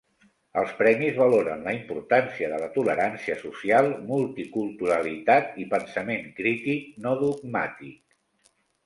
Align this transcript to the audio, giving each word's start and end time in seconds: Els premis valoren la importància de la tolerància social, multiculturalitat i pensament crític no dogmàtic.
Els 0.59 0.69
premis 0.77 1.17
valoren 1.23 1.59
la 1.65 1.73
importància 1.75 2.47
de 2.53 2.57
la 2.63 2.69
tolerància 2.77 3.35
social, 3.41 3.89
multiculturalitat 4.13 5.61
i 5.65 5.67
pensament 5.75 6.25
crític 6.41 6.89
no 7.05 7.13
dogmàtic. 7.21 8.51